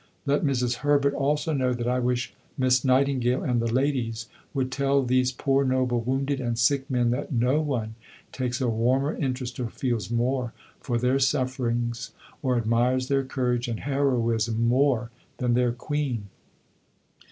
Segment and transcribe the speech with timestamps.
[0.25, 0.77] Let Mrs.
[0.77, 5.63] Herbert also know that I wish Miss Nightingale and the ladies would tell these poor,
[5.63, 7.93] noble wounded and sick men that no one
[8.31, 13.81] takes a warmer interest or feels more for their sufferings or admires their courage and
[13.81, 16.27] heroism more than their Queen.